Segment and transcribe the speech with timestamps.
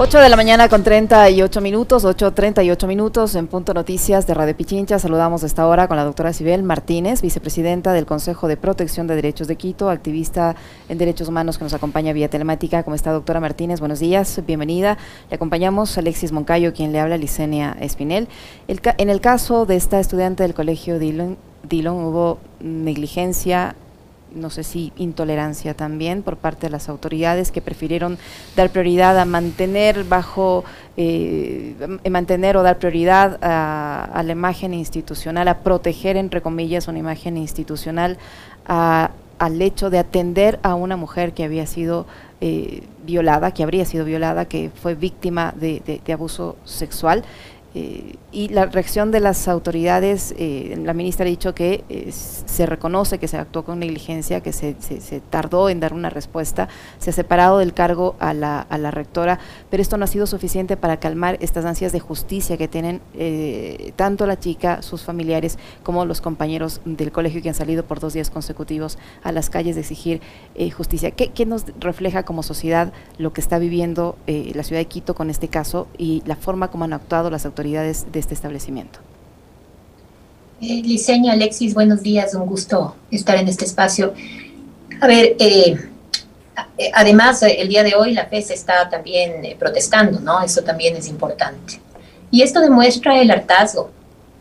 [0.00, 5.00] 8 de la mañana con 38 minutos, 8.38 minutos en Punto Noticias de Radio Pichincha.
[5.00, 9.48] Saludamos esta hora con la doctora Sibel Martínez, vicepresidenta del Consejo de Protección de Derechos
[9.48, 10.54] de Quito, activista
[10.88, 12.84] en derechos humanos que nos acompaña vía telemática.
[12.84, 13.80] ¿Cómo está, doctora Martínez?
[13.80, 14.98] Buenos días, bienvenida.
[15.30, 18.28] Le acompañamos Alexis Moncayo, quien le habla, Licenia Espinel.
[18.68, 23.74] en el caso de esta estudiante del colegio Dillon, Dillon hubo negligencia
[24.34, 28.18] no sé si intolerancia también por parte de las autoridades que prefirieron
[28.56, 30.64] dar prioridad a mantener bajo,
[30.96, 31.74] eh,
[32.10, 38.18] mantener o dar prioridad a, la imagen institucional, a proteger, entre comillas, una imagen institucional,
[38.66, 42.06] al hecho de atender a una mujer que había sido
[42.40, 47.24] eh, violada, que habría sido violada, que fue víctima de abuso sexual.
[47.78, 52.66] Eh, y la reacción de las autoridades, eh, la ministra ha dicho que eh, se
[52.66, 54.74] reconoce que se actuó con negligencia, que se,
[55.30, 56.68] tardó en dar una respuesta,
[56.98, 59.38] se ha separado del cargo a la, a la, rectora,
[59.70, 63.00] pero esto no ha sido suficiente para calmar estas ansias de justicia que tienen
[63.96, 68.12] tanto la chica, sus familiares, como los compañeros del colegio que han salido por dos
[68.12, 70.20] días consecutivos a las calles de exigir
[70.76, 71.12] justicia.
[71.12, 75.30] ¿Qué, ¿Qué, nos refleja como sociedad lo que está viviendo la ciudad de Quito con
[75.30, 77.67] este caso y la forma como han actuado las autoridades?
[77.68, 79.00] Autoridades de este establecimiento.
[80.60, 84.12] Eh, Liceña, Alexis, buenos días, un gusto estar en este espacio.
[85.00, 85.78] A ver, eh,
[86.78, 90.42] eh, además, el día de hoy la FES está también protestando, ¿no?
[90.42, 91.80] Eso también es importante.
[92.30, 93.90] Y esto demuestra el hartazgo,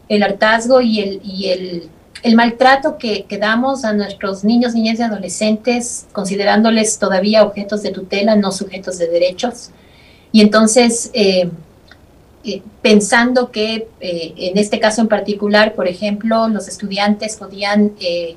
[0.09, 1.89] el hartazgo y el, y el,
[2.23, 7.91] el maltrato que, que, damos a nuestros niños, niñas y adolescentes, considerándoles todavía objetos de
[7.91, 9.69] tutela, no sujetos de derechos.
[10.31, 11.49] Y entonces, eh,
[12.81, 18.35] pensando que eh, en este caso en particular, por ejemplo, los estudiantes podían eh,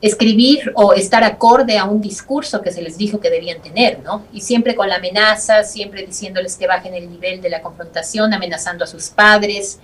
[0.00, 4.24] escribir o estar acorde a un discurso que se les dijo que debían tener, ¿no?
[4.32, 8.84] Y siempre con la amenaza, siempre diciéndoles que bajen el nivel de la confrontación, amenazando
[8.84, 9.78] a sus padres,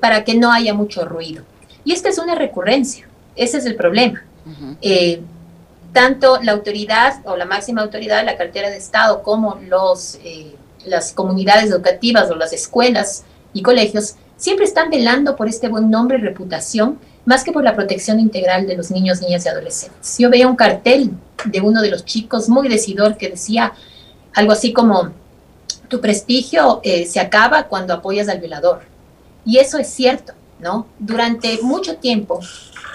[0.00, 1.44] para que no haya mucho ruido.
[1.84, 4.24] Y esta es una recurrencia, ese es el problema.
[5.92, 10.18] tanto la autoridad o la máxima autoridad, la cartera de Estado, como los
[10.86, 16.18] las comunidades educativas o las escuelas y colegios siempre están velando por este buen nombre
[16.18, 20.16] y reputación más que por la protección integral de los niños, niñas y adolescentes.
[20.18, 21.10] Yo veía un cartel
[21.44, 23.72] de uno de los chicos muy decidor que decía
[24.32, 25.12] algo así como,
[25.88, 28.82] tu prestigio eh, se acaba cuando apoyas al violador.
[29.44, 30.86] Y eso es cierto, ¿no?
[30.98, 32.40] Durante mucho tiempo,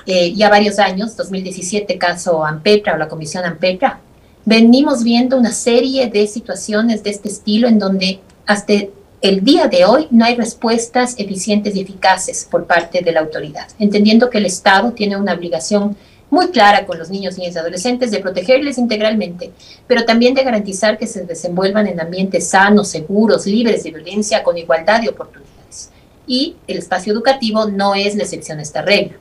[0.06, 4.00] eh, ya varios años, 2017 caso Ampetra o la Comisión Ampetra,
[4.46, 8.74] venimos viendo una serie de situaciones de este estilo en donde hasta
[9.22, 13.68] el día de hoy no hay respuestas eficientes y eficaces por parte de la autoridad,
[13.78, 15.96] entendiendo que el Estado tiene una obligación
[16.32, 19.52] muy clara con los niños, niñas y adolescentes de protegerles integralmente,
[19.86, 24.58] pero también de garantizar que se desenvuelvan en ambientes sanos, seguros, libres de violencia, con
[24.58, 25.92] igualdad de oportunidades.
[26.26, 29.18] Y el espacio educativo no es la excepción a esta regla,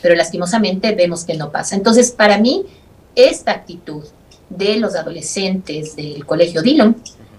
[0.00, 1.76] pero lastimosamente vemos que no pasa.
[1.76, 2.64] Entonces, para mí,
[3.14, 4.02] esta actitud
[4.56, 6.96] de los adolescentes del Colegio Dillon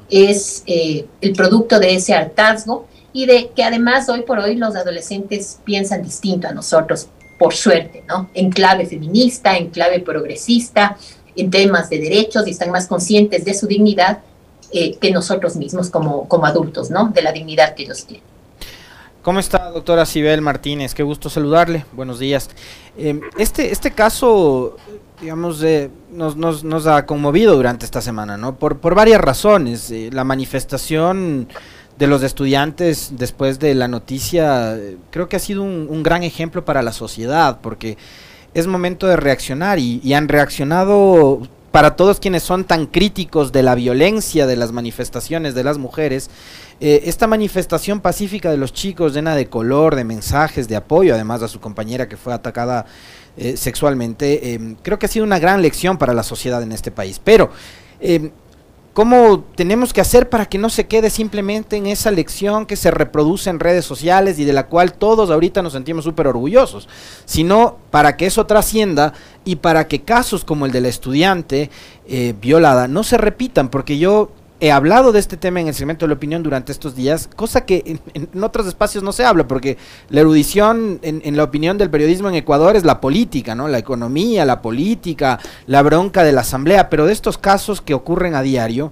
[0.10, 4.76] es eh, el producto de ese hartazgo y de que además hoy por hoy los
[4.76, 7.08] adolescentes piensan distinto a nosotros,
[7.40, 8.30] por suerte, ¿no?
[8.34, 10.98] En clave feminista, en clave progresista,
[11.36, 14.20] en temas de derechos y están más conscientes de su dignidad
[14.72, 17.10] eh, que nosotros mismos como, como adultos, ¿no?
[17.10, 18.26] De la dignidad que ellos tienen.
[19.22, 20.94] ¿Cómo está, doctora Sibel Martínez?
[20.94, 21.86] Qué gusto saludarle.
[21.94, 22.50] Buenos días.
[22.98, 24.78] Eh, este, este caso
[25.22, 28.56] digamos, eh, nos, nos, nos, ha conmovido durante esta semana, ¿no?
[28.56, 29.90] Por, por varias razones.
[29.92, 31.48] Eh, la manifestación
[31.98, 36.66] de los estudiantes después de la noticia eh, creo que ha sido un, gran ejemplo
[36.66, 37.98] para la sociedad, porque
[38.54, 43.64] es momento de reaccionar y, y han reaccionado para todos quienes son tan críticos de
[43.64, 46.30] la violencia de las manifestaciones de las mujeres,
[46.80, 51.50] esta manifestación pacífica de los chicos llena de color, de mensajes, de apoyo, además a
[51.50, 52.86] su compañera que fue atacada
[53.38, 56.90] eh, sexualmente, em, creo que ha sido una gran lección para la sociedad en este
[56.90, 57.20] país.
[57.24, 57.50] Pero,
[58.00, 58.32] em,
[58.94, 62.92] ¿cómo tenemos que hacer para que no se quede simplemente en esa lección que se
[62.92, 66.88] reproduce en redes sociales y de la cual todos ahorita nos sentimos súper orgullosos?
[67.26, 69.12] Sino para que eso trascienda
[69.44, 71.70] y para que casos como el de la estudiante
[72.08, 74.32] eh, violada no se repitan, porque yo
[74.66, 77.66] he hablado de este tema en el segmento de la opinión durante estos días, cosa
[77.66, 79.78] que en, otros espacios no se habla, porque
[80.10, 83.68] la erudición en, la opinión del periodismo en Ecuador es la política, ¿no?
[83.68, 88.34] La economía, la política, la bronca de la asamblea, pero de estos casos que ocurren
[88.34, 88.92] a diario,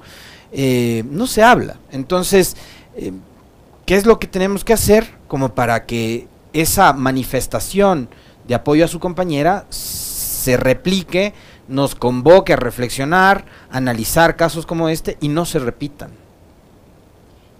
[0.51, 1.77] eh, no se habla.
[1.91, 2.55] Entonces,
[2.95, 3.11] eh,
[3.87, 8.09] ¿qué es lo que tenemos que hacer como para que esa manifestación
[8.47, 11.33] de apoyo a su compañera se replique?
[11.67, 16.11] Nos convoque a reflexionar, analizar casos como este y no se repitan.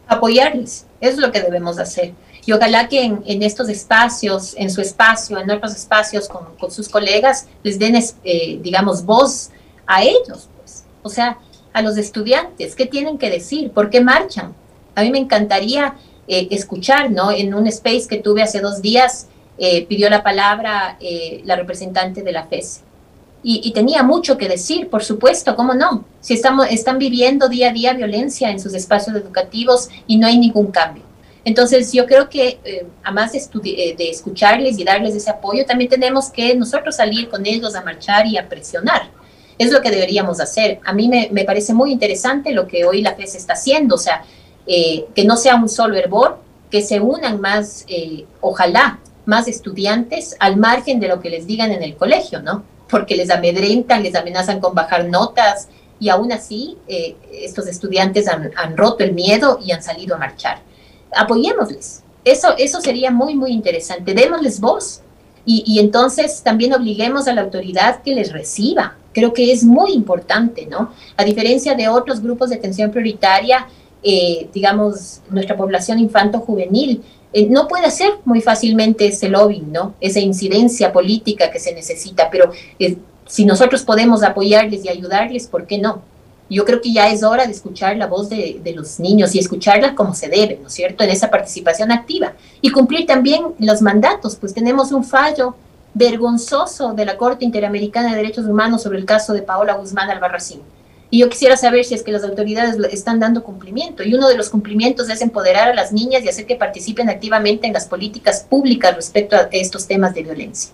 [0.08, 0.86] apoyarles.
[1.02, 2.14] Eso es lo que debemos hacer.
[2.46, 7.48] Y ojalá que en, estos espacios, en su espacio, en otros espacios con, sus colegas,
[7.64, 9.50] les den, eh, digamos, voz
[9.88, 10.84] a ellos, pues.
[11.02, 11.40] O sea,
[11.72, 13.72] a los estudiantes, ¿qué tienen que decir?
[13.72, 14.54] ¿Por qué marchan?
[14.94, 15.96] A mí me encantaría
[16.28, 17.32] eh, escuchar, ¿no?
[17.32, 19.28] En un space que tuve hace dos días,
[19.58, 20.98] eh, pidió la palabra
[21.44, 22.82] la representante de la FES.
[23.46, 26.06] Y, tenía mucho que decir, por supuesto, ¿cómo no?
[26.22, 30.40] Si estamos, están viviendo día a día violencia en sus espacios educativos y no hay
[30.40, 31.04] ningún cambio.
[31.44, 35.90] Entonces, yo creo que, eh, además de, eh, de, escucharles y darles ese apoyo, también
[35.90, 39.10] tenemos que nosotros salir con ellos a marchar y a presionar.
[39.58, 40.80] Es lo que deberíamos hacer.
[40.86, 44.00] A mí me, me parece muy interesante lo que hoy la FES está haciendo, o
[44.00, 44.24] sea,
[44.66, 46.40] eh, que no sea un solo hervor,
[46.72, 47.86] que se unan más,
[48.40, 52.64] ojalá, más estudiantes al margen de lo que les digan en el colegio, ¿no?
[52.94, 55.68] Porque les amedrentan, les amenazan con bajar notas
[56.00, 56.78] y aún así
[57.32, 60.60] estos estudiantes han, han roto el miedo y han salido a marchar
[61.16, 62.04] apoyémosles.
[62.24, 64.14] Eso, eso sería muy, muy interesante.
[64.14, 65.02] Démosles voz.
[65.46, 68.96] Y, entonces también obliguemos a la autoridad que les reciba.
[69.12, 70.94] Creo que es muy importante, ¿no?
[71.18, 73.68] A diferencia de otros grupos de atención prioritaria,
[74.02, 79.96] eh, digamos, nuestra población infanto-juvenil, eh, no puede hacer muy fácilmente ese lobbying, ¿no?
[80.00, 85.66] Esa incidencia política que se necesita, pero eh, si nosotros podemos apoyarles y ayudarles, ¿por
[85.66, 86.02] qué no?
[86.50, 89.96] yo creo que ya es hora de escuchar la voz de, los niños y escucharla
[89.96, 94.36] como se debe, ¿no es cierto?, en esa participación activa y cumplir también los mandatos,
[94.36, 95.56] pues tenemos un fallo
[95.94, 100.62] vergonzoso de la Corte Interamericana de Derechos Humanos sobre el caso de Paola Guzmán Albarracín.
[101.14, 104.02] Y yo quisiera saber si es que las autoridades están dando cumplimiento.
[104.02, 107.68] Y uno de los cumplimientos es empoderar a las niñas y hacer que participen activamente
[107.68, 110.72] en las políticas públicas respecto a estos temas de violencia.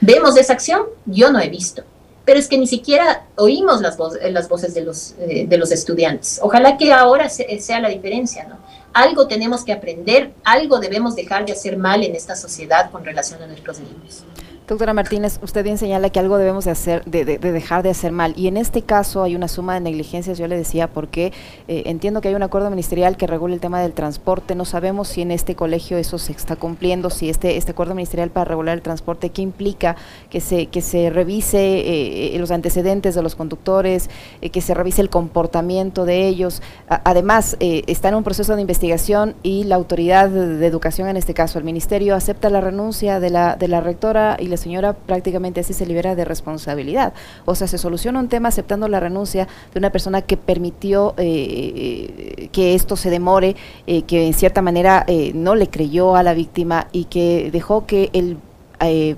[0.00, 0.82] ¿Vemos esa acción?
[1.06, 1.84] Yo no he visto
[2.24, 5.72] pero es que ni siquiera oímos las, voces, las voces de los, eh, de los
[5.72, 6.38] estudiantes.
[6.42, 8.58] Ojalá que ahora sea la diferencia, ¿no?
[8.92, 13.42] Algo tenemos que aprender, algo debemos dejar de hacer mal en esta sociedad con relación
[13.42, 14.24] a nuestros niños.
[14.68, 18.34] Doctora Martínez, usted bien señala que algo debemos de dejar de hacer mal.
[18.36, 21.32] Y en este caso hay una suma de negligencias, yo le decía, porque
[21.68, 24.54] eh, entiendo que hay un acuerdo ministerial que regula el tema del transporte.
[24.54, 28.28] No sabemos si en este colegio eso se está cumpliendo, si este, este acuerdo ministerial
[28.28, 29.96] para regular el transporte, ¿qué implica
[30.28, 34.10] que se, que se revise eh, eh, los antecedentes de los conductores,
[34.52, 36.60] que se revise el comportamiento de ellos.
[36.88, 41.58] además, está en un proceso de investigación y la autoridad de, educación, en este caso
[41.58, 45.72] el ministerio, acepta la renuncia de la, de la rectora y la señora prácticamente así
[45.72, 47.14] se libera de responsabilidad.
[47.46, 52.48] O sea, se soluciona un tema aceptando la renuncia de una persona que permitió eh,
[52.52, 53.56] que esto se demore,
[53.86, 57.86] eh, que en cierta manera eh, no le creyó a la víctima y que dejó
[57.86, 58.36] que el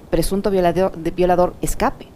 [0.08, 2.06] presunto violador, violador escape.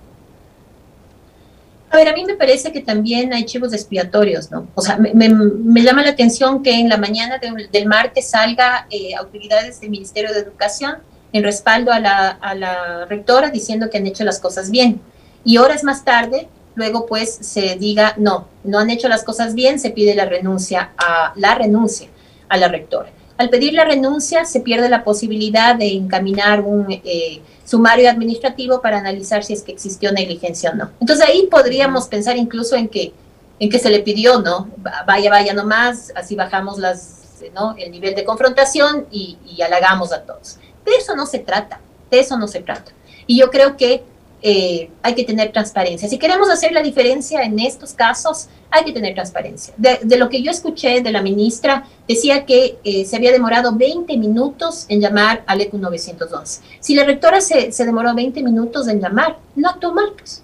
[1.91, 4.67] A ver, a mí me parece que también hay chivos expiatorios, ¿no?
[4.75, 7.39] O sea, me, llama la atención que en la mañana
[7.71, 8.89] del martes salga
[9.19, 10.97] autoridades del Ministerio de Educación
[11.35, 15.01] en respaldo a la, rectora diciendo que han hecho las cosas bien.
[15.45, 19.81] Y horas más tarde, luego pues se diga, no, no han hecho las cosas bien,
[19.81, 22.09] se pide la renuncia a la renuncia
[22.49, 23.11] a la rectora.
[23.37, 28.99] Al pedir la renuncia se pierde la posibilidad de encaminar un eh, sumario administrativo para
[28.99, 30.93] analizar si es que existió negligencia o no.
[31.01, 33.13] Entonces ahí podríamos pensar incluso en que,
[33.59, 34.69] en que se le pidió, ¿no?
[35.05, 37.75] Vaya, vaya nomás, así bajamos las, ¿no?
[37.77, 40.59] el nivel de confrontación y, y halagamos a todos.
[40.85, 42.93] De eso no se trata, de eso no se trata.
[43.27, 44.05] Y yo creo que
[44.47, 46.07] eh, hay que tener transparencia.
[46.07, 49.73] Si queremos hacer la diferencia en estos casos, hay que tener transparencia.
[49.79, 54.19] De, lo que yo escuché de la ministra, decía que eh, se había demorado 20
[54.19, 56.61] minutos en llamar al ECU 911.
[56.81, 60.43] Si la rectora se, se demoró 20 minutos en llamar, no actuó mal, pues.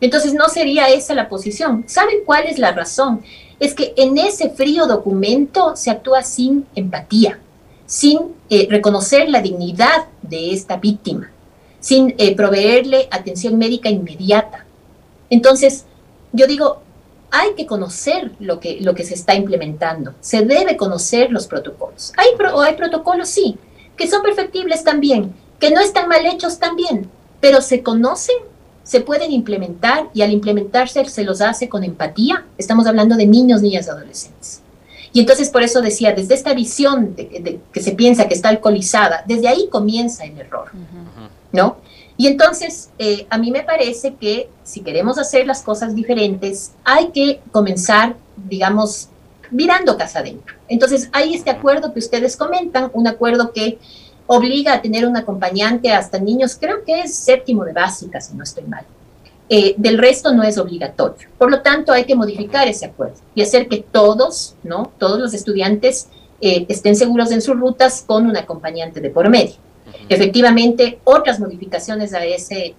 [0.00, 1.84] Entonces no sería esa la posición.
[1.88, 3.22] ¿Saben cuál es la razón?
[3.58, 7.40] Es que en ese frío documento se actúa sin empatía
[7.86, 11.30] sin eh, reconocer la dignidad de esta víctima,
[11.80, 14.64] sin eh, proveerle atención médica inmediata.
[15.30, 15.84] Entonces,
[16.32, 16.82] yo digo,
[17.30, 22.12] hay que conocer lo que, lo que se está implementando, se debe conocer los protocolos.
[22.16, 22.28] Hay,
[22.66, 23.56] hay protocolos, sí,
[23.96, 27.08] que son perfectibles también, que no están mal hechos también,
[27.40, 28.36] pero se conocen,
[28.82, 32.44] se pueden implementar y al implementarse se los hace con empatía.
[32.58, 34.60] Estamos hablando de niños, niñas, adolescentes.
[35.12, 39.24] Y entonces por eso decía, desde esta visión de, que se piensa que está alcoholizada,
[39.26, 40.70] desde ahí comienza el error,
[41.52, 41.76] ¿no?
[42.16, 47.08] Y entonces eh, a mí me parece que si queremos hacer las cosas diferentes, hay
[47.08, 49.08] que comenzar, digamos,
[49.50, 50.56] mirando casa adentro.
[50.68, 53.78] Entonces hay este acuerdo que ustedes comentan, un acuerdo que
[54.26, 58.44] obliga a tener un acompañante hasta niños, creo que es séptimo de básica, si no
[58.44, 58.84] estoy mal.
[59.54, 61.28] Eh, del resto no es obligatorio.
[61.36, 64.90] Por lo tanto, hay que modificar ese acuerdo y hacer que todos, ¿no?
[64.96, 66.08] Todos los estudiantes
[66.40, 69.56] eh, estén seguros en sus rutas con un acompañante de por medio.
[70.08, 72.76] Efectivamente, otras modificaciones a ese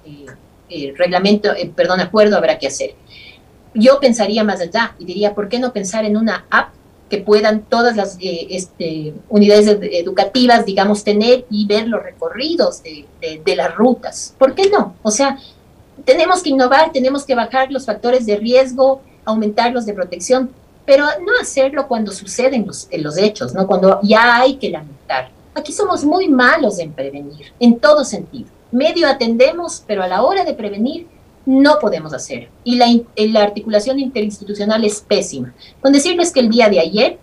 [0.67, 2.95] eh, reglamento, perdón, acuerdo habrá que hacer.
[3.75, 6.73] Yo pensaría más allá y diría, ¿por qué no pensar en una app
[7.07, 13.05] que puedan todas las este, unidades educativas, digamos, tener y ver los recorridos de,
[13.45, 14.33] de, las rutas.
[14.39, 14.95] ¿Por qué no?
[15.03, 15.37] O sea,
[16.05, 20.49] tenemos que innovar, tenemos que bajar los factores de riesgo, aumentar los de protección,
[20.85, 23.67] pero no hacerlo cuando suceden los, los hechos, ¿no?
[23.67, 25.29] Cuando ya hay que lamentar.
[25.55, 28.49] Aquí somos muy malos en prevenir, en todo sentido.
[28.71, 31.07] Medio atendemos, pero a la hora de prevenir
[31.45, 32.49] no podemos hacer.
[32.63, 35.53] Y la, la articulación interinstitucional es pésima.
[35.81, 37.19] Con decirles que el día de ayer,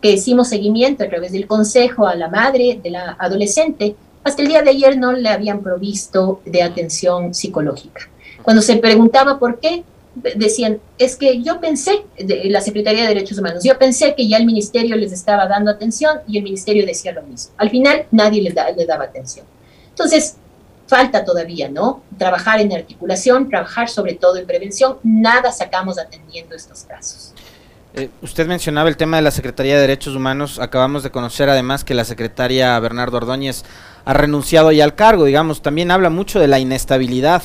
[0.00, 4.48] que hicimos seguimiento a través del consejo a la madre de la adolescente, hasta el
[4.48, 8.08] día de ayer no le habían provisto de atención psicológica.
[8.44, 9.84] Cuando se preguntaba por qué,
[10.36, 14.36] decían, es que yo pensé, de la Secretaría de Derechos Humanos, yo pensé que ya
[14.36, 17.52] el ministerio les estaba dando atención y el ministerio decía lo mismo.
[17.56, 19.46] Al final nadie les, daba atención.
[19.88, 20.36] Entonces,
[20.86, 22.02] falta todavía, ¿no?
[22.18, 24.98] Trabajar en articulación, trabajar sobre todo en prevención.
[25.02, 27.32] Nada sacamos atendiendo estos casos.
[27.94, 30.58] Eh, usted mencionaba el tema de la Secretaría de Derechos Humanos.
[30.58, 33.64] Acabamos de conocer además que la secretaria Bernardo Ordóñez
[34.04, 35.62] ha renunciado ya al cargo, digamos.
[35.62, 37.42] También habla mucho de la inestabilidad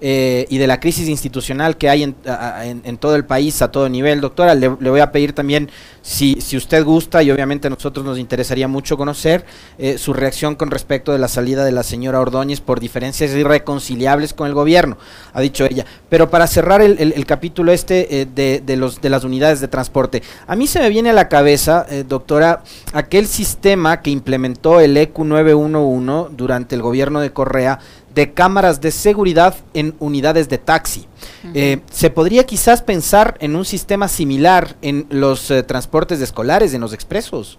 [0.00, 4.20] eh, y de la crisis institucional que hay en, todo el país a todo nivel.
[4.20, 5.70] Doctora, le, voy a pedir también,
[6.02, 9.44] si, si, usted gusta, y obviamente a nosotros nos interesaría mucho conocer
[9.76, 14.34] eh, su reacción con respecto de la salida de la señora Ordóñez por diferencias irreconciliables
[14.34, 14.98] con el gobierno,
[15.32, 15.84] ha dicho ella.
[16.08, 20.22] Pero para cerrar el, capítulo este eh, de, de, los, de las unidades de transporte,
[20.46, 22.62] a mí se me viene a la cabeza, doctora,
[22.92, 27.80] aquel sistema que implementó el EQ 911 durante el gobierno de Correa,
[28.14, 31.06] de cámaras de seguridad en unidades de taxi.
[31.54, 36.80] Eh, ¿Se podría quizás pensar en un sistema similar en los eh, transportes escolares, en
[36.80, 37.58] los expresos?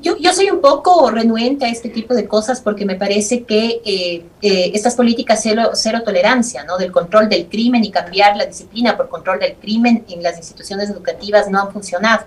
[0.00, 3.80] Yo, yo, soy un poco renuente a este tipo de cosas porque me parece que
[3.84, 6.76] eh, estas políticas cero, cero, tolerancia, ¿no?
[6.76, 10.90] Del control del crimen y cambiar la disciplina por control del crimen en las instituciones
[10.90, 12.26] educativas no han funcionado.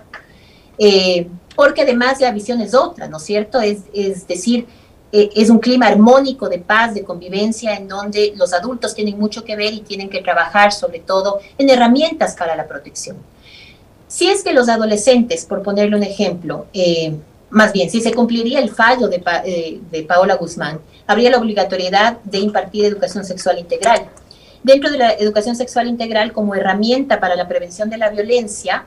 [1.54, 3.60] porque además la visión es otra, ¿no es cierto?
[3.60, 4.66] Es, es decir,
[5.10, 9.42] eh, es un clima armónico de paz, de convivencia, en donde los adultos tienen mucho
[9.42, 13.16] que ver y tienen que trabajar sobre todo en herramientas para la protección.
[14.06, 17.14] Si es que los adolescentes, por ponerle un ejemplo, eh,
[17.50, 22.18] más bien, si se cumpliría el fallo de, eh, de Paola Guzmán, habría la obligatoriedad
[22.24, 24.08] de impartir educación sexual integral.
[24.62, 28.84] Dentro de la educación sexual integral como herramienta para la prevención de la violencia,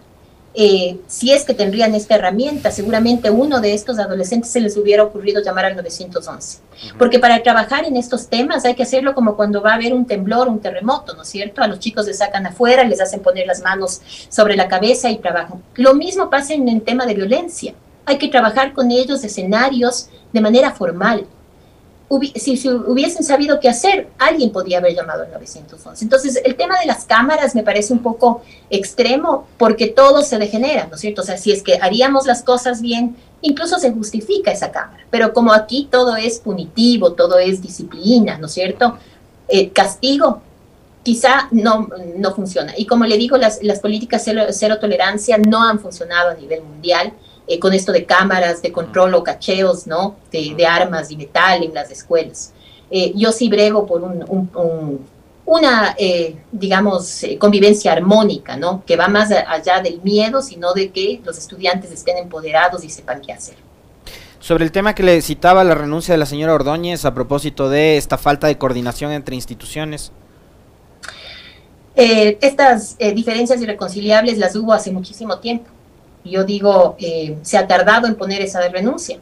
[0.54, 5.04] eh, si es que tendrían esta herramienta, seguramente uno de estos adolescentes se les hubiera
[5.04, 6.60] ocurrido llamar al 911.
[6.98, 10.06] Porque para trabajar en estos temas hay que hacerlo como cuando va a haber un
[10.06, 11.62] temblor, un terremoto, ¿no es cierto?
[11.62, 15.20] A los chicos les sacan afuera, les hacen poner las manos sobre la cabeza y
[15.20, 15.64] trabajan.
[15.76, 17.74] Lo mismo pasa en el tema de violencia.
[18.06, 21.28] Hay que trabajar con ellos escenarios de manera formal
[22.36, 26.04] si, hubiesen sabido qué hacer, alguien podría haber llamado al 911.
[26.04, 30.88] Entonces, el tema de las cámaras me parece un poco extremo porque todo se degenera,
[30.88, 31.22] ¿no es cierto?
[31.22, 35.06] O sea, si es que haríamos las cosas bien, incluso se justifica esa cámara.
[35.10, 38.98] Pero como aquí todo es punitivo, todo es disciplina, ¿no es cierto?
[39.48, 40.42] Eh, castigo,
[41.04, 41.88] quizá no,
[42.18, 42.74] no funciona.
[42.78, 46.62] Y como le digo, las, las políticas cero, cero tolerancia no han funcionado a nivel
[46.64, 47.14] mundial
[47.48, 50.16] eh, con esto de cámaras de control o cacheos, ¿no?
[50.32, 52.54] De, armas y metal en las escuelas.
[52.90, 55.00] Eh, yo sí brego por un,
[55.46, 58.84] una, eh, digamos, convivencia armónica, ¿no?
[58.86, 63.22] Que va más allá del miedo, sino de que los estudiantes estén empoderados y sepan
[63.22, 63.56] qué hacer.
[64.40, 67.98] Sobre el tema que le citaba la renuncia de la señora Ordóñez a propósito de
[67.98, 70.12] esta falta de coordinación entre instituciones.
[71.96, 75.70] estas diferencias irreconciliables las hubo hace muchísimo tiempo
[76.24, 79.20] yo digo, eh, se ha tardado en poner esa renuncia.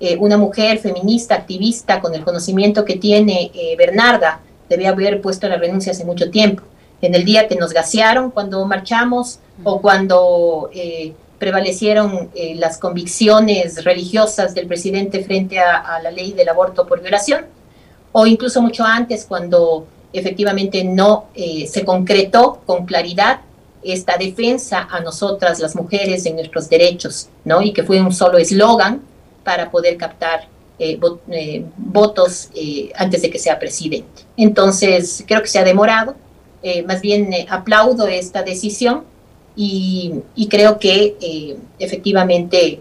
[0.00, 5.48] Eh, una mujer feminista, activista, con el conocimiento que tiene eh, Bernarda, debe haber puesto
[5.48, 6.62] la renuncia hace mucho tiempo.
[7.00, 10.68] En el día que nos gasearon cuando marchamos o cuando
[11.38, 17.46] prevalecieron las convicciones religiosas del presidente frente a, a la ley del aborto por violación,
[18.10, 23.42] o incluso mucho antes cuando efectivamente no se concretó con claridad
[23.82, 27.62] esta defensa a nosotras las mujeres en nuestros derechos, ¿no?
[27.62, 29.02] Y que fue un solo eslogan
[29.44, 34.22] para poder captar eh, eh, votos eh, antes de que sea presidente.
[34.36, 36.14] Entonces, creo que se ha demorado.
[36.86, 39.04] más bien aplaudo esta decisión
[39.56, 42.80] y, creo que efectivamente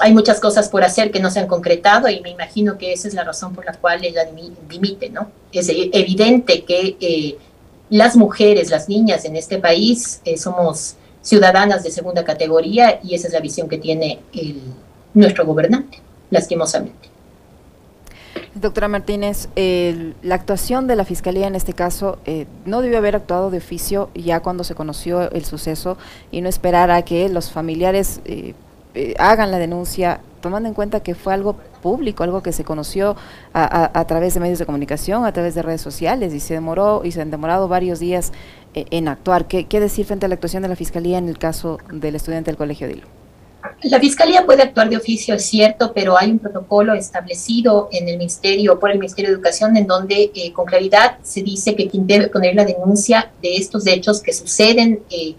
[0.00, 3.06] hay muchas cosas por hacer que no se han concretado y me imagino que esa
[3.08, 4.24] es la razón por la cual ella
[4.68, 5.30] dimite, ¿no?
[5.52, 7.36] Es evidente que
[7.94, 13.28] las mujeres, las niñas en este país eh, somos ciudadanas de segunda categoría y esa
[13.28, 14.60] es la visión que tiene el,
[15.14, 17.08] nuestro gobernante, lastimosamente.
[18.56, 23.52] Doctora Martínez, la actuación de la Fiscalía en este caso eh, no debió haber actuado
[23.52, 25.96] de oficio ya cuando se conoció el suceso
[26.32, 28.54] y no esperar a que los familiares eh,
[29.18, 33.16] hagan la denuncia, tomando en cuenta que fue algo público, algo que se conoció
[33.54, 37.12] a, través de medios de comunicación, a través de redes sociales y se demoró y
[37.12, 38.30] se han demorado varios días
[38.74, 39.48] en actuar.
[39.48, 42.50] ¿Qué, ¿Qué, decir frente a la actuación de la Fiscalía en el caso del estudiante
[42.50, 43.06] del Colegio Dilo?
[43.84, 48.18] La Fiscalía puede actuar de oficio, es cierto, pero hay un protocolo establecido en el
[48.18, 52.06] Ministerio, por el Ministerio de Educación, en donde eh, con claridad se dice que quien
[52.06, 55.36] debe poner la denuncia de estos hechos que suceden eh,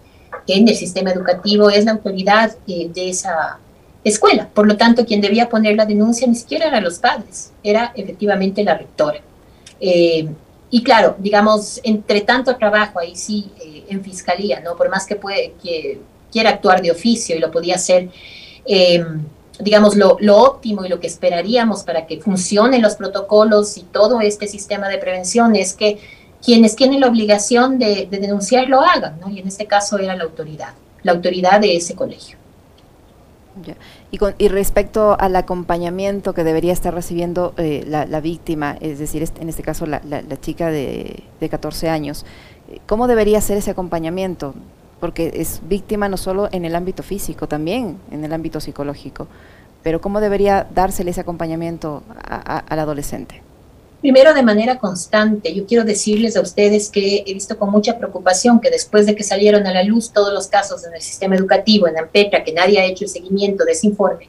[0.48, 3.60] en el sistema educativo es la autoridad eh, de esa
[4.08, 4.48] escuela.
[4.52, 8.62] Por lo tanto, quien debía poner la denuncia ni siquiera eran los padres, era efectivamente
[8.64, 9.20] la rectora.
[10.68, 13.50] y claro, digamos, entre tanto trabajo ahí sí
[13.88, 14.76] en fiscalía, ¿no?
[14.76, 18.10] Por más que puede que quiera actuar de oficio y lo podía hacer,
[18.66, 19.04] eh,
[19.58, 24.46] digamos, lo, óptimo y lo que esperaríamos para que funcionen los protocolos y todo este
[24.46, 25.98] sistema de prevención es que
[26.44, 29.30] quienes tienen la obligación de, denunciar lo hagan, ¿no?
[29.30, 32.36] Y en este caso era la autoridad, la autoridad de ese colegio.
[34.10, 39.26] Y, con, y, respecto al acompañamiento que debería estar recibiendo eh, la, víctima, es decir,
[39.40, 40.00] en este caso la,
[40.40, 42.26] chica de, de 14 años,
[42.86, 44.54] ¿cómo debería ser ese acompañamiento?
[45.00, 49.28] porque es víctima no solo en el ámbito físico, también en el ámbito psicológico.
[49.82, 53.42] Pero ¿cómo debería dársele ese acompañamiento al adolescente?
[54.06, 55.52] Primero, de manera constante.
[55.52, 59.24] Yo quiero decirles a ustedes que he visto con mucha preocupación que después de que
[59.24, 62.78] salieron a la luz todos los casos en el sistema educativo, en AMPETRA, que nadie
[62.78, 64.28] ha hecho el seguimiento de ese informe,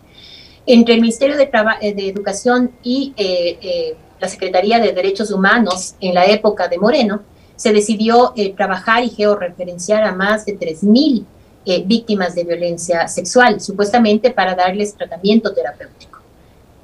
[0.65, 6.15] entre el Ministerio de, eh, Educación y eh, eh, la Secretaría de Derechos Humanos en
[6.15, 7.22] la época de Moreno,
[7.55, 11.24] se decidió trabajar y georreferenciar a más de 3.000
[11.67, 16.17] eh, víctimas de violencia sexual, supuestamente para darles tratamiento terapéutico.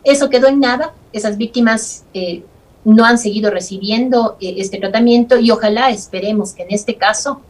[0.03, 2.03] Eso quedó en nada, esas víctimas
[2.85, 7.41] no han seguido recibiendo este tratamiento y ojalá esperemos que en este caso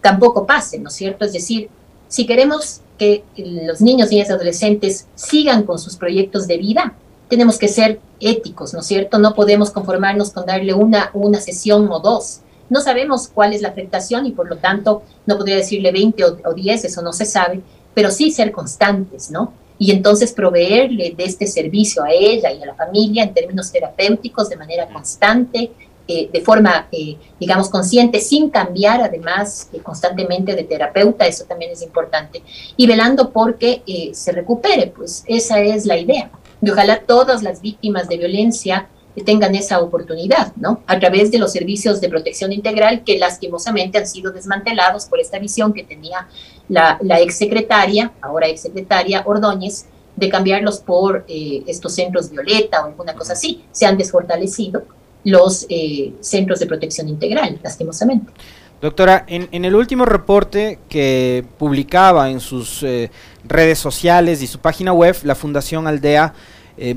[0.00, 1.24] tampoco pase, ¿no es cierto?
[1.24, 1.68] Es decir,
[2.08, 6.94] si queremos que los niños, niñas y adolescentes sigan con sus proyectos de vida,
[7.28, 9.18] tenemos que ser éticos, ¿no es cierto?
[9.18, 12.40] No podemos conformarnos con darle una, una sesión o dos.
[12.70, 16.54] No sabemos cuál es la afectación y por lo tanto no podría decirle 20 o,
[16.54, 17.60] 10, eso no se sabe,
[17.94, 19.52] pero sí ser constantes, ¿no?
[19.78, 24.48] Y entonces proveerle de este servicio a ella y a la familia en términos terapéuticos
[24.48, 25.72] de manera constante,
[26.06, 31.70] eh, de forma, eh, digamos, consciente, sin cambiar además eh, constantemente de terapeuta, eso también
[31.70, 32.42] es importante,
[32.76, 33.82] y velando porque
[34.12, 36.30] se recupere, pues esa es la idea.
[36.60, 38.86] Y ojalá todas las víctimas de violencia
[39.22, 40.80] tengan esa oportunidad, ¿no?
[40.86, 45.38] A través de los servicios de protección integral que lastimosamente han sido desmantelados por esta
[45.38, 46.26] visión que tenía
[46.68, 53.14] la, la exsecretaria, ahora exsecretaria Ordóñez, de cambiarlos por eh, estos centros violeta o alguna
[53.14, 53.64] cosa así.
[53.72, 54.84] Se han desfortalecido
[55.24, 58.32] los eh, centros de protección integral, lastimosamente.
[58.80, 63.10] Doctora, en, el último reporte que publicaba en sus eh,
[63.44, 66.34] redes sociales y su página web, la Fundación Aldea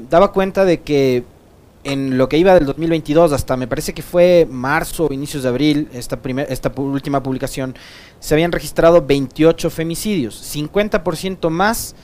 [0.09, 1.23] daba cuenta de que
[1.87, 5.49] en lo que iba del 2022 hasta me parece que fue marzo o inicios de
[5.49, 7.75] abril, esta, primer, esta última publicación,
[8.19, 11.95] se habían registrado 28 femicidios, 50% más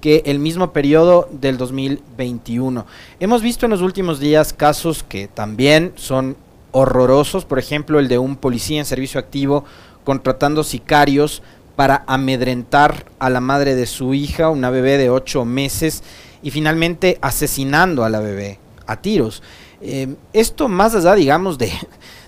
[0.00, 2.84] que el mismo periodo del 2021.
[3.20, 6.36] Hemos visto en los últimos días casos que también son
[6.72, 9.64] horrorosos, por ejemplo el de un policía en servicio activo
[10.02, 11.42] contratando sicarios
[11.76, 16.02] para amedrentar a la madre de su hija, una bebé de 8 meses,
[16.42, 19.42] y finalmente asesinando a la bebé a tiros.
[19.80, 21.70] Eh, esto más allá, digamos, de,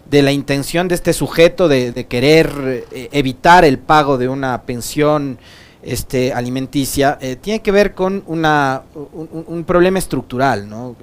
[0.09, 5.39] de, la intención de este sujeto de, querer eh, evitar el pago de una pensión
[5.83, 10.95] este, alimenticia, eh, tiene que ver con una, un, problema estructural, ¿no?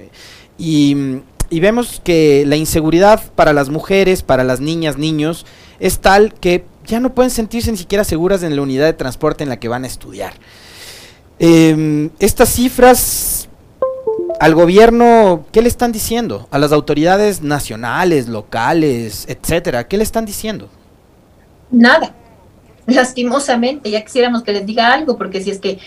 [0.57, 0.95] Y,
[1.49, 5.45] y vemos que la inseguridad para las mujeres, para las niñas, niños,
[5.79, 9.43] es tal que ya no pueden sentirse ni siquiera seguras en la unidad de transporte
[9.43, 10.33] en la que van a estudiar.
[11.39, 13.36] estas cifras
[14.39, 16.47] al gobierno, ¿qué le están diciendo?
[16.51, 20.69] A las autoridades nacionales, locales, etcétera, ¿qué le están diciendo?
[21.71, 22.13] Nada.
[22.85, 25.79] Lastimosamente, ya quisiéramos que les diga algo, porque si es que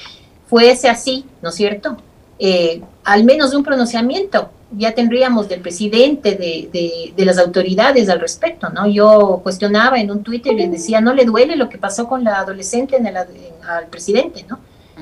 [0.47, 1.97] fuese así, ¿no es cierto?
[2.39, 8.21] Eh, al menos de un pronunciamiento ya tendríamos del presidente, de, de, las autoridades al
[8.21, 8.87] respecto, ¿no?
[8.87, 12.23] Yo cuestionaba en un Twitter y les decía, ¿no le duele lo que pasó con
[12.23, 14.61] la adolescente en el, al presidente, ¿no?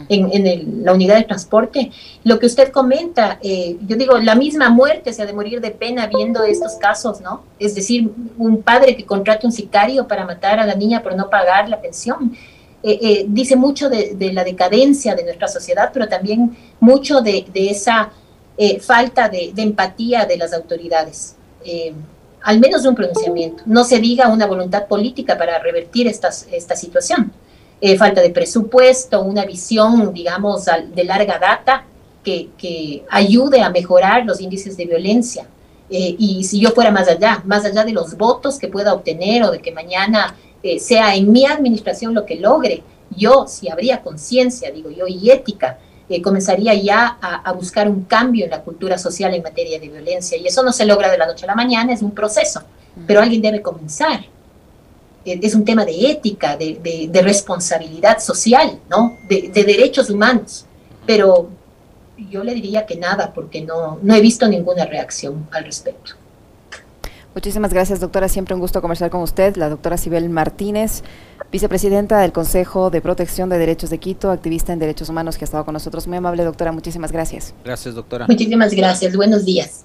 [0.09, 1.91] En, la unidad de transporte.
[2.25, 5.71] Lo que usted comenta, eh, yo digo, la misma muerte se ha de morir de
[5.71, 7.43] pena viendo estos casos, ¿no?
[7.59, 11.29] Es decir, un padre que contrata un sicario para matar a la niña por no
[11.31, 12.37] pagar la pensión.
[12.83, 18.11] Eh, eh, dice mucho de, la decadencia de nuestra sociedad, pero también mucho de, esa
[18.81, 21.37] falta de, empatía de las autoridades.
[22.43, 23.63] al menos un pronunciamiento.
[23.67, 26.31] No se diga una voluntad política para revertir esta
[26.77, 27.33] situación.
[27.81, 31.85] Eh, falta de presupuesto, una visión, digamos, de larga data
[32.25, 35.47] que, ayude a mejorar los índices de violencia.
[35.89, 39.45] Eh, y si yo fuera más allá, más allá de los votos que pueda obtener
[39.45, 42.83] o de que mañana eh, sea en mi administración lo que logre,
[43.17, 45.79] yo, si habría conciencia, digo yo, y ética,
[46.23, 50.37] comenzaría ya a, a, buscar un cambio en la cultura social en materia de violencia.
[50.37, 52.63] Y eso no se logra de la noche a la mañana, es un proceso,
[53.07, 54.25] pero alguien debe comenzar
[55.33, 59.17] es un tema de ética, de, responsabilidad social, ¿no?
[59.29, 60.67] De, derechos humanos.
[61.07, 61.49] Pero
[62.31, 66.13] yo le diría que nada, porque no, no he visto ninguna reacción al respecto.
[67.35, 68.29] Muchísimas gracias, doctora.
[68.29, 69.57] Siempre un gusto conversar con usted.
[69.57, 71.05] La doctora Sibel Martínez,
[71.53, 75.47] vicepresidenta del Consejo de Protección de Derechos de Quito, activista en derechos humanos que ha
[75.47, 76.09] estado con nosotros.
[76.09, 76.73] Muy amable, doctora.
[76.73, 77.55] Muchísimas gracias.
[77.65, 78.27] Gracias, doctora.
[78.27, 79.15] Muchísimas gracias.
[79.15, 79.85] Buenos días.